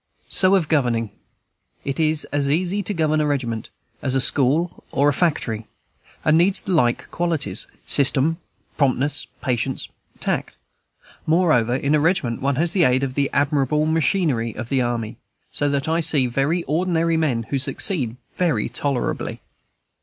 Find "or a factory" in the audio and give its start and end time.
4.91-5.67